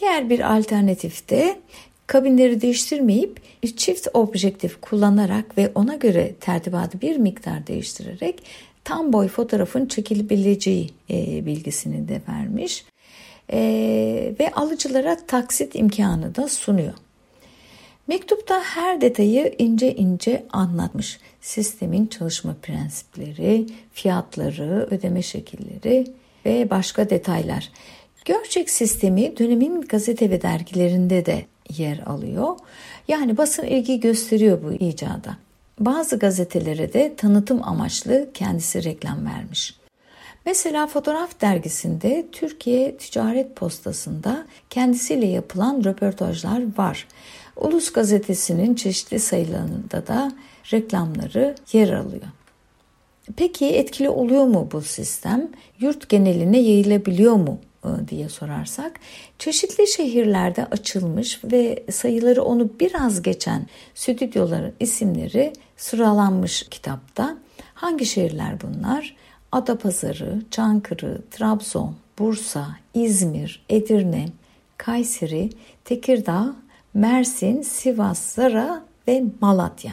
Diğer 0.00 0.30
bir 0.30 0.56
alternatif 0.56 1.30
de 1.30 1.58
kabinleri 2.06 2.60
değiştirmeyip 2.60 3.40
çift 3.76 4.06
objektif 4.14 4.80
kullanarak 4.80 5.58
ve 5.58 5.72
ona 5.74 5.94
göre 5.94 6.34
tertibatı 6.40 7.00
bir 7.00 7.16
miktar 7.16 7.66
değiştirerek 7.66 8.42
tam 8.84 9.12
boy 9.12 9.28
fotoğrafın 9.28 9.86
çekilebileceği 9.86 10.90
e, 11.10 11.46
bilgisini 11.46 12.08
de 12.08 12.20
vermiş 12.28 12.84
e, 13.52 13.58
ve 14.40 14.52
alıcılara 14.52 15.16
taksit 15.26 15.74
imkanı 15.74 16.34
da 16.34 16.48
sunuyor. 16.48 16.94
Mektupta 18.06 18.60
her 18.62 19.00
detayı 19.00 19.54
ince 19.58 19.94
ince 19.94 20.46
anlatmış. 20.52 21.20
Sistemin 21.40 22.06
çalışma 22.06 22.56
prensipleri, 22.62 23.66
fiyatları, 23.92 24.88
ödeme 24.90 25.22
şekilleri 25.22 26.06
ve 26.46 26.70
başka 26.70 27.10
detaylar. 27.10 27.70
Görçek 28.24 28.70
sistemi 28.70 29.38
dönemin 29.38 29.80
gazete 29.80 30.30
ve 30.30 30.42
dergilerinde 30.42 31.26
de 31.26 31.44
yer 31.78 31.98
alıyor. 31.98 32.56
Yani 33.08 33.36
basın 33.36 33.64
ilgi 33.64 34.00
gösteriyor 34.00 34.62
bu 34.62 34.72
icada. 34.72 35.36
Bazı 35.80 36.18
gazetelere 36.18 36.92
de 36.92 37.14
tanıtım 37.16 37.60
amaçlı 37.62 38.30
kendisi 38.34 38.84
reklam 38.84 39.26
vermiş. 39.26 39.80
Mesela 40.46 40.86
Fotoğraf 40.86 41.40
Dergisi'nde 41.40 42.26
Türkiye 42.32 42.96
Ticaret 42.96 43.56
Postası'nda 43.56 44.46
kendisiyle 44.70 45.26
yapılan 45.26 45.84
röportajlar 45.84 46.62
var. 46.78 47.08
Ulus 47.56 47.92
Gazetesi'nin 47.92 48.74
çeşitli 48.74 49.18
sayılarında 49.18 50.06
da 50.06 50.32
reklamları 50.72 51.54
yer 51.72 51.92
alıyor. 51.92 52.26
Peki 53.36 53.66
etkili 53.66 54.08
oluyor 54.08 54.44
mu 54.44 54.68
bu 54.72 54.80
sistem? 54.80 55.48
Yurt 55.78 56.08
geneline 56.08 56.58
yayılabiliyor 56.58 57.34
mu 57.34 57.58
diye 58.08 58.28
sorarsak 58.28 59.00
çeşitli 59.38 59.86
şehirlerde 59.86 60.64
açılmış 60.64 61.40
ve 61.44 61.84
sayıları 61.90 62.42
onu 62.42 62.70
biraz 62.80 63.22
geçen 63.22 63.66
stüdyoların 63.94 64.72
isimleri 64.80 65.52
sıralanmış 65.76 66.66
kitapta. 66.70 67.36
Hangi 67.74 68.06
şehirler 68.06 68.54
bunlar? 68.60 69.16
Adapazarı, 69.52 70.42
Çankırı, 70.50 71.22
Trabzon, 71.30 71.96
Bursa, 72.18 72.66
İzmir, 72.94 73.62
Edirne, 73.68 74.28
Kayseri, 74.76 75.50
Tekirdağ, 75.84 76.54
Mersin, 76.94 77.62
Sivas, 77.62 78.18
Zara 78.34 78.84
ve 79.08 79.24
Malatya. 79.40 79.92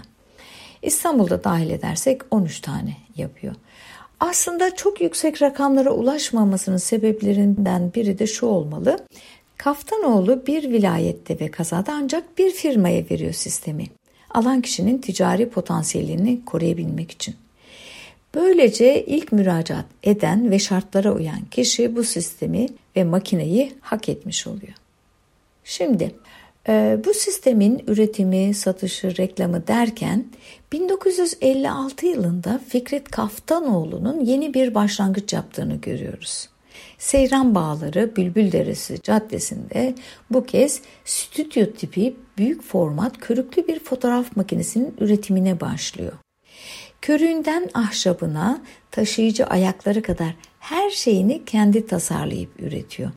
İstanbul'da 0.82 1.44
dahil 1.44 1.70
edersek 1.70 2.22
13 2.32 2.60
tane 2.60 2.98
yapıyor. 3.16 3.56
Aslında 4.20 4.76
çok 4.76 5.02
yüksek 5.02 5.42
rakamlara 5.42 5.92
ulaşmamasının 5.92 6.78
sebeplerinden 6.78 7.94
biri 7.94 8.20
de 8.20 8.28
şu 8.28 8.46
olmalı. 8.46 9.00
Kaftanoğlu 9.58 10.48
bir 10.48 10.70
vilayette 10.70 11.40
ve 11.40 11.52
kazada 11.52 11.94
ancak 11.94 12.38
bir 12.38 12.52
firmaya 12.52 13.04
veriyor 13.12 13.34
sistemi. 13.34 13.86
Alan 14.30 14.62
kişinin 14.62 14.98
ticari 14.98 15.50
potansiyelini 15.50 16.46
koruyabilmek 16.46 17.12
için. 17.12 17.36
Böylece 18.36 19.06
ilk 19.06 19.32
müracaat 19.32 19.86
eden 20.04 20.52
ve 20.52 20.60
şartlara 20.60 21.12
uyan 21.12 21.42
kişi 21.52 21.96
bu 21.96 22.04
sistemi 22.04 22.68
ve 22.96 23.04
makineyi 23.04 23.74
hak 23.82 24.10
etmiş 24.10 24.48
oluyor. 24.48 24.74
Şimdi 25.64 26.16
bu 27.06 27.14
sistemin 27.14 27.84
üretimi, 27.88 28.54
satışı, 28.54 29.18
reklamı 29.18 29.68
derken 29.68 30.26
1956 30.72 32.06
yılında 32.06 32.62
Fikret 32.68 33.12
Kaftanoğlu'nun 33.12 34.26
yeni 34.26 34.54
bir 34.54 34.76
başlangıç 34.76 35.34
yaptığını 35.34 35.76
görüyoruz. 35.76 36.50
Seyran 36.98 37.56
Bağları 37.56 38.16
Bülbül 38.16 38.52
Deresi 38.52 39.02
Caddesi'nde 39.02 39.96
bu 40.30 40.46
kez 40.46 40.82
stüdyo 41.06 41.66
tipi 41.72 42.16
büyük 42.38 42.64
format 42.64 43.18
körüklü 43.18 43.68
bir 43.68 43.80
fotoğraf 43.80 44.36
makinesinin 44.36 44.94
üretimine 45.00 45.60
başlıyor. 45.60 46.14
Körüğünden 47.02 47.70
ahşabına, 47.74 48.62
taşıyıcı 48.92 49.46
ayakları 49.46 50.02
kadar 50.02 50.36
her 50.60 50.90
şeyini 50.90 51.46
kendi 51.46 51.88
tasarlayıp 51.88 52.60
üretiyor. 52.60 53.12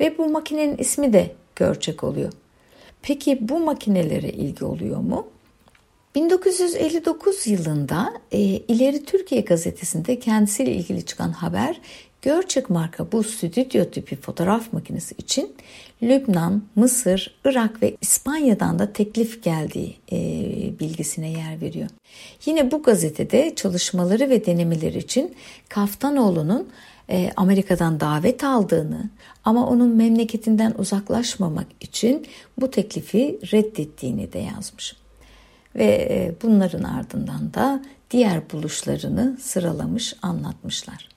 Ve 0.00 0.18
bu 0.18 0.28
makinenin 0.28 0.76
ismi 0.76 1.12
de 1.12 1.34
Görçek 1.56 2.04
oluyor. 2.04 2.32
Peki 3.06 3.38
bu 3.40 3.60
makinelere 3.60 4.28
ilgi 4.28 4.64
oluyor 4.64 5.00
mu? 5.00 5.26
1959 6.14 7.46
yılında 7.46 8.12
e, 8.32 8.38
İleri 8.38 9.04
Türkiye 9.04 9.40
gazetesinde 9.40 10.18
kendisiyle 10.18 10.72
ilgili 10.72 11.06
çıkan 11.06 11.32
haber 11.32 11.80
Görçek 12.22 12.70
marka 12.70 13.12
bu 13.12 13.22
stüdyo 13.22 13.84
tipi 13.84 14.16
fotoğraf 14.16 14.72
makinesi 14.72 15.14
için 15.18 15.56
Lübnan, 16.02 16.62
Mısır, 16.76 17.34
Irak 17.44 17.82
ve 17.82 17.96
İspanya'dan 18.00 18.78
da 18.78 18.92
teklif 18.92 19.42
geldiği 19.42 19.96
e, 20.12 20.18
bilgisine 20.80 21.30
yer 21.30 21.60
veriyor. 21.60 21.88
Yine 22.46 22.70
bu 22.70 22.82
gazetede 22.82 23.54
çalışmaları 23.54 24.30
ve 24.30 24.46
denemeleri 24.46 24.98
için 24.98 25.34
Kaftanoğlu'nun 25.68 26.68
e, 27.10 27.30
Amerika'dan 27.36 28.00
davet 28.00 28.44
aldığını 28.44 29.10
ama 29.44 29.66
onun 29.66 29.88
memleketinden 29.88 30.74
uzaklaşmamak 30.78 31.66
için 31.80 32.26
bu 32.60 32.70
teklifi 32.70 33.38
reddettiğini 33.52 34.32
de 34.32 34.38
yazmış. 34.38 34.96
Ve 35.74 35.84
e, 35.84 36.34
bunların 36.42 36.82
ardından 36.82 37.54
da 37.54 37.82
diğer 38.10 38.50
buluşlarını 38.50 39.36
sıralamış 39.40 40.14
anlatmışlar. 40.22 41.08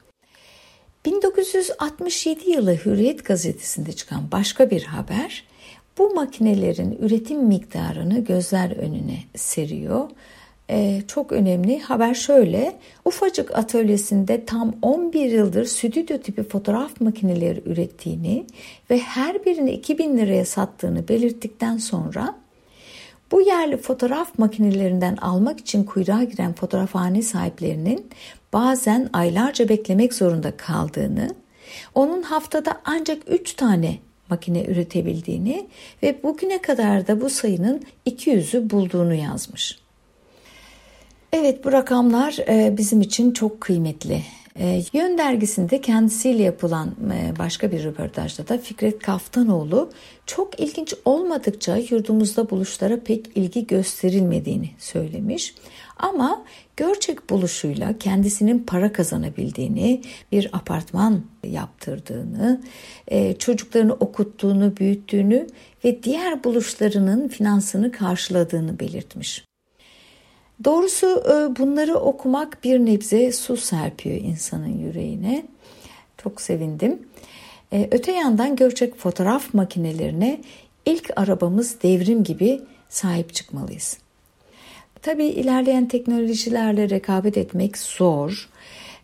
1967 1.06 2.50
yılı 2.50 2.76
Hürriyet 2.76 3.26
gazetesinde 3.26 3.94
çıkan 3.94 4.32
başka 4.32 4.70
bir 4.70 4.84
haber 4.84 5.44
bu 5.98 6.14
makinelerin 6.14 6.98
üretim 7.02 7.46
miktarını 7.46 8.20
gözler 8.20 8.72
önüne 8.72 9.24
seriyor 9.36 10.10
e, 10.70 11.02
çok 11.08 11.32
önemli. 11.32 11.80
Haber 11.80 12.14
şöyle. 12.14 12.76
Ufacık 13.06 13.58
atölyesinde 13.58 14.46
tam 14.46 14.76
11 14.82 15.32
yıldır 15.32 15.66
stüdyo 15.66 16.18
tipi 16.18 16.44
fotoğraf 16.44 17.02
makineleri 17.02 17.64
ürettiğini 17.66 18.46
ve 18.90 19.00
her 19.00 19.46
birini 19.46 19.72
2000 19.72 20.18
liraya 20.18 20.46
sattığını 20.46 21.08
belirttikten 21.08 21.78
sonra 21.78 22.36
bu 23.32 23.42
yerli 23.42 23.78
fotoğraf 23.78 24.40
makinelerinden 24.40 25.16
almak 25.16 25.60
için 25.60 25.84
kuyruğa 25.84 26.24
giren 26.24 26.54
fotoğrafhane 26.54 27.22
sahiplerinin 27.22 28.10
bazen 28.54 29.10
aylarca 29.14 29.70
beklemek 29.70 30.14
zorunda 30.14 30.58
kaldığını, 30.58 31.30
onun 31.96 32.22
haftada 32.22 32.82
ancak 32.86 33.18
3 33.28 33.54
tane 33.54 33.98
makine 34.30 34.66
üretebildiğini 34.66 35.68
ve 36.04 36.24
bugüne 36.24 36.62
kadar 36.62 37.08
da 37.08 37.22
bu 37.22 37.30
sayının 37.30 37.82
200'ü 38.08 38.70
bulduğunu 38.70 39.14
yazmış. 39.14 39.80
Evet 41.34 41.66
bu 41.66 41.72
rakamlar 41.72 42.38
e, 42.48 42.78
bizim 42.78 43.02
için 43.02 43.32
çok 43.32 43.62
kıymetli. 43.62 44.24
E, 44.60 44.82
Yön 44.94 45.18
dergisinde 45.18 45.82
kendisiyle 45.82 46.44
yapılan 46.44 46.88
e, 46.88 47.40
başka 47.40 47.72
bir 47.72 47.84
röportajda 47.84 48.48
da 48.48 48.58
Fikret 48.58 49.00
Kaftanoğlu 49.00 49.90
çok 50.26 50.60
ilginç 50.60 50.94
olmadıkça 51.06 51.78
yurdumuzda 51.78 52.50
buluşlara 52.50 53.00
pek 53.00 53.38
ilgi 53.38 53.68
gösterilmediğini 53.68 54.70
söylemiş. 54.78 55.56
Ama 55.98 56.44
gerçek 56.78 57.30
buluşuyla 57.30 57.98
kendisinin 57.98 58.60
para 58.60 58.94
kazanabildiğini, 58.94 60.02
bir 60.32 60.50
apartman 60.54 61.24
yaptırdığını, 61.44 62.62
çocuklarını 63.40 63.94
okuttuğunu, 63.94 64.78
büyüttüğünü 64.78 65.48
ve 65.86 66.04
diğer 66.04 66.44
buluşlarının 66.44 67.28
finansını 67.28 67.92
karşıladığını 67.92 68.80
belirtmiş. 68.80 69.49
Doğrusu 70.64 71.08
e, 71.08 71.60
bunları 71.60 71.96
okumak 71.96 72.64
bir 72.64 72.80
nebze 72.80 73.32
su 73.32 73.58
serpiyor 73.58 74.16
insanın 74.16 74.80
yüreğine. 74.80 75.46
Çok 76.18 76.42
sevindim. 76.42 77.00
E, 77.74 77.88
öte 77.92 78.12
yandan 78.12 78.56
gerçek 78.56 78.96
fotoğraf 78.96 79.54
makinelerine 79.54 80.42
ilk 80.86 81.12
arabamız 81.16 81.82
devrim 81.84 82.24
gibi 82.24 82.62
sahip 82.90 83.34
çıkmalıyız. 83.34 83.98
Tabii 85.02 85.26
ilerleyen 85.26 85.88
teknolojilerle 85.88 86.90
rekabet 86.90 87.38
etmek 87.38 87.78
zor. 87.78 88.50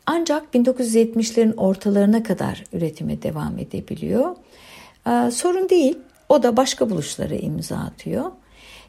Ancak 0.05 0.55
1970'lerin 0.55 1.55
ortalarına 1.55 2.23
kadar 2.23 2.63
üretime 2.73 3.21
devam 3.21 3.59
edebiliyor. 3.59 4.35
E, 5.07 5.31
sorun 5.31 5.69
değil. 5.69 5.97
O 6.29 6.43
da 6.43 6.57
başka 6.57 6.89
buluşlara 6.89 7.35
imza 7.35 7.77
atıyor. 7.77 8.31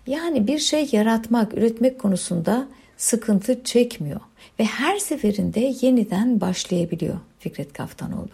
Yani 0.06 0.46
bir 0.46 0.58
şey 0.58 0.88
yaratmak, 0.92 1.54
üretmek 1.54 1.98
konusunda 1.98 2.68
sıkıntı 2.96 3.64
çekmiyor 3.64 4.20
ve 4.58 4.64
her 4.64 4.98
seferinde 4.98 5.74
yeniden 5.80 6.40
başlayabiliyor 6.40 7.16
Fikret 7.38 7.72
Kaftanoğlu. 7.72 8.30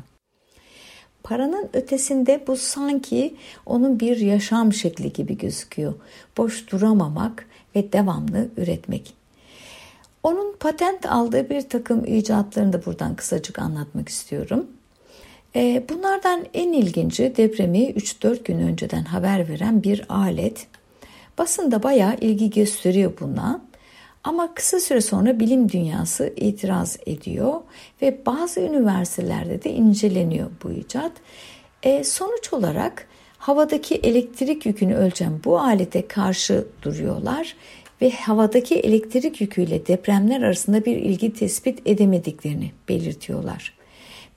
Paranın 1.22 1.68
ötesinde 1.72 2.44
bu 2.46 2.56
sanki 2.56 3.34
onun 3.66 4.00
bir 4.00 4.16
yaşam 4.16 4.72
şekli 4.72 5.12
gibi 5.12 5.38
gözüküyor. 5.38 5.94
Boş 6.36 6.70
duramamak 6.70 7.46
ve 7.76 7.92
devamlı 7.92 8.48
üretmek. 8.56 9.14
Onun 10.22 10.56
patent 10.60 11.06
aldığı 11.06 11.50
bir 11.50 11.68
takım 11.68 12.04
icatlarını 12.04 12.72
da 12.72 12.84
buradan 12.86 13.16
kısacık 13.16 13.58
anlatmak 13.58 14.08
istiyorum. 14.08 14.66
Ee, 15.56 15.84
bunlardan 15.88 16.46
en 16.54 16.72
ilginci 16.72 17.36
depremi 17.36 17.78
3-4 17.78 18.44
gün 18.44 18.58
önceden 18.58 19.04
haber 19.04 19.48
veren 19.48 19.82
bir 19.82 20.04
alet 20.08 20.66
Basında 21.38 21.82
bayağı 21.82 22.16
ilgi 22.20 22.50
gösteriyor 22.50 23.12
buna. 23.20 23.60
Ama 24.24 24.54
kısa 24.54 24.80
süre 24.80 25.00
sonra 25.00 25.40
bilim 25.40 25.68
dünyası 25.68 26.32
itiraz 26.36 26.98
ediyor 27.06 27.60
ve 28.02 28.26
bazı 28.26 28.60
üniversitelerde 28.60 29.62
de 29.62 29.70
inceleniyor 29.70 30.50
bu 30.64 30.70
icat. 30.70 31.12
E, 31.82 32.04
sonuç 32.04 32.52
olarak 32.52 33.08
havadaki 33.38 33.94
elektrik 33.94 34.66
yükünü 34.66 34.94
ölçen 34.94 35.40
bu 35.44 35.60
alete 35.60 36.08
karşı 36.08 36.66
duruyorlar 36.82 37.56
ve 38.02 38.10
havadaki 38.10 38.74
elektrik 38.74 39.40
yüküyle 39.40 39.86
depremler 39.86 40.42
arasında 40.42 40.84
bir 40.84 40.96
ilgi 40.96 41.32
tespit 41.32 41.82
edemediklerini 41.86 42.72
belirtiyorlar. 42.88 43.74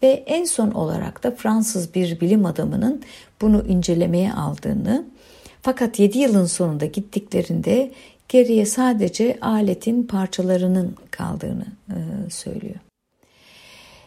Ve 0.04 0.24
en 0.26 0.44
son 0.44 0.72
olarak 0.72 1.24
da 1.24 1.32
Fransız 1.32 1.96
bir 1.96 2.20
bilim 2.20 2.46
adamının 2.46 3.02
bunu 3.42 3.64
incelemeye 3.68 4.34
aldığını 4.34 5.06
fakat 5.66 6.00
7 6.00 6.20
yılın 6.20 6.46
sonunda 6.46 6.86
gittiklerinde 6.86 7.92
geriye 8.30 8.66
sadece 8.66 9.38
aletin 9.42 10.04
parçalarının 10.04 10.96
kaldığını 11.12 11.66
e, 11.90 12.30
söylüyor. 12.30 12.76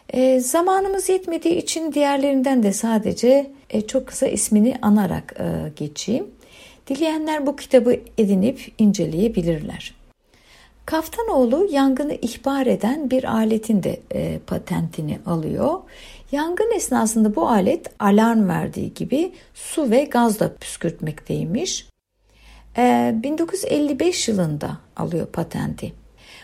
E, 0.09 0.39
zamanımız 0.39 1.09
yetmediği 1.09 1.55
için 1.55 1.93
diğerlerinden 1.93 2.63
de 2.63 2.73
sadece 2.73 3.51
e, 3.69 3.81
çok 3.81 4.07
kısa 4.07 4.27
ismini 4.27 4.75
anarak 4.81 5.35
e, 5.39 5.71
geçeyim. 5.75 6.27
Dileyenler 6.87 7.47
bu 7.47 7.55
kitabı 7.55 7.99
edinip 8.17 8.73
inceleyebilirler. 8.77 9.95
Kaftanoğlu 10.85 11.67
yangını 11.71 12.13
ihbar 12.13 12.65
eden 12.65 13.11
bir 13.11 13.23
aletin 13.23 13.83
de 13.83 13.99
e, 14.13 14.39
patentini 14.47 15.19
alıyor 15.25 15.79
Yangın 16.31 16.71
esnasında 16.75 17.35
bu 17.35 17.49
alet 17.49 17.87
alarm 17.99 18.49
verdiği 18.49 18.93
gibi 18.93 19.31
su 19.53 19.91
ve 19.91 20.03
gaz 20.03 20.39
da 20.39 20.53
püskürtmekteymiş. 20.53 21.87
Ee, 22.77 23.15
1955 23.23 24.27
yılında 24.27 24.77
alıyor 24.95 25.27
patenti. 25.27 25.93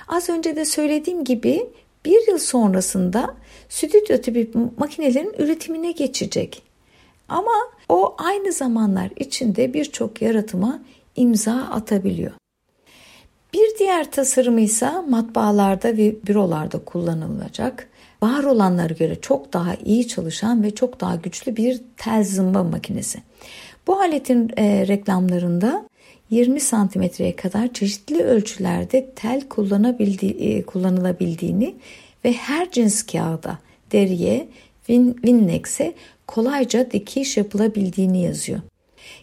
Az 0.08 0.30
önce 0.30 0.56
de 0.56 0.66
söylediğim 0.66 1.24
gibi 1.24 1.70
bir 2.06 2.28
yıl 2.28 2.38
sonrasında 2.38 3.36
stüdyo 3.70 4.22
tipi 4.22 4.52
makinelerin 4.78 5.34
üretimine 5.38 5.92
geçecek. 5.92 6.64
Ama 7.30 7.52
o 7.90 8.16
aynı 8.18 8.52
zamanlar 8.52 9.10
içinde 9.16 9.74
birçok 9.74 10.22
yaratıma 10.22 10.82
imza 11.16 11.54
atabiliyor. 11.54 12.32
Bir 13.54 13.78
diğer 13.80 14.12
tasarımı 14.12 14.62
ise 14.62 14.92
matbaalarda 15.10 15.98
ve 15.98 16.16
bürolarda 16.28 16.80
kullanılacak 16.86 17.90
var 18.26 18.44
olanlara 18.44 18.94
göre 18.94 19.16
çok 19.22 19.54
daha 19.54 19.76
iyi 19.76 20.08
çalışan 20.08 20.64
ve 20.64 20.76
çok 20.76 21.02
daha 21.02 21.16
güçlü 21.16 21.56
bir 21.56 21.82
tel 21.98 22.24
zımba 22.24 22.64
makinesi. 22.64 23.20
Bu 23.88 24.00
aletin 24.00 24.52
e, 24.58 24.88
reklamlarında 24.88 25.90
20 26.30 26.60
santimetreye 26.60 27.36
kadar 27.36 27.74
çeşitli 27.74 28.24
ölçülerde 28.24 29.10
tel 29.16 29.42
kullanabildiği, 29.50 30.34
e, 30.34 30.62
kullanılabildiğini 30.64 31.76
ve 32.26 32.34
her 32.34 32.72
cins 32.72 33.04
kağıda, 33.04 33.60
deriye, 33.92 34.48
win, 34.88 35.62
kolayca 36.28 36.92
dikiş 36.92 37.38
yapılabildiğini 37.38 38.24
yazıyor. 38.24 38.60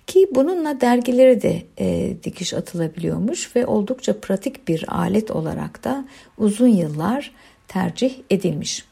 Ki 0.06 0.28
bununla 0.34 0.80
dergilere 0.80 1.42
de 1.42 1.62
e, 1.78 2.16
dikiş 2.24 2.54
atılabiliyormuş 2.54 3.56
ve 3.56 3.66
oldukça 3.66 4.20
pratik 4.20 4.68
bir 4.68 4.84
alet 4.96 5.30
olarak 5.30 5.84
da 5.84 6.04
uzun 6.38 6.68
yıllar 6.68 7.30
tercih 7.68 8.14
edilmiş. 8.30 8.91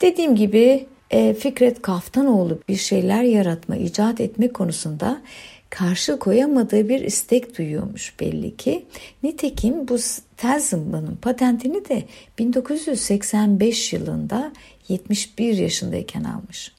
Dediğim 0.00 0.36
gibi 0.36 0.86
e, 1.10 1.34
Fikret 1.34 1.82
Kaftanoğlu 1.82 2.58
bir 2.68 2.76
şeyler 2.76 3.22
yaratma, 3.22 3.76
icat 3.76 4.20
etme 4.20 4.48
konusunda 4.48 5.22
karşı 5.70 6.18
koyamadığı 6.18 6.88
bir 6.88 7.00
istek 7.00 7.58
duyuyormuş 7.58 8.20
belli 8.20 8.56
ki. 8.56 8.86
Nitekim 9.22 9.88
bu 9.88 9.96
tel 10.36 10.60
zımbanın 10.60 11.16
patentini 11.16 11.88
de 11.88 12.02
1985 12.38 13.92
yılında 13.92 14.52
71 14.88 15.58
yaşındayken 15.58 16.24
almış. 16.24 16.72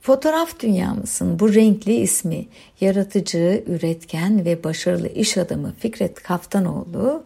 Fotoğraf 0.00 0.60
dünyamızın 0.60 1.38
bu 1.38 1.54
renkli 1.54 1.94
ismi 1.94 2.46
yaratıcı, 2.80 3.64
üretken 3.66 4.44
ve 4.44 4.64
başarılı 4.64 5.08
iş 5.08 5.38
adamı 5.38 5.74
Fikret 5.78 6.22
Kaftanoğlu 6.22 7.24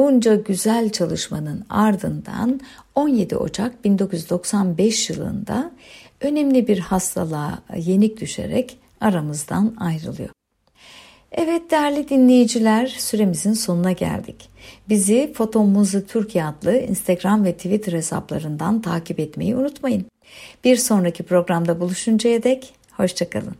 Bunca 0.00 0.34
güzel 0.34 0.90
çalışmanın 0.90 1.64
ardından 1.70 2.60
17 2.94 3.36
Ocak 3.36 3.84
1995 3.84 5.10
yılında 5.10 5.70
önemli 6.20 6.68
bir 6.68 6.78
hastalığa 6.78 7.58
yenik 7.76 8.20
düşerek 8.20 8.78
aramızdan 9.00 9.74
ayrılıyor. 9.80 10.28
Evet 11.32 11.70
değerli 11.70 12.08
dinleyiciler 12.08 12.86
süremizin 12.86 13.52
sonuna 13.52 13.92
geldik. 13.92 14.48
Bizi 14.88 15.32
Fotomuzu 15.34 16.06
Türkiye 16.06 16.44
adlı 16.44 16.76
Instagram 16.78 17.44
ve 17.44 17.52
Twitter 17.52 17.92
hesaplarından 17.92 18.82
takip 18.82 19.20
etmeyi 19.20 19.56
unutmayın. 19.56 20.06
Bir 20.64 20.76
sonraki 20.76 21.22
programda 21.22 21.80
buluşuncaya 21.80 22.42
dek 22.42 22.74
hoşçakalın. 22.96 23.54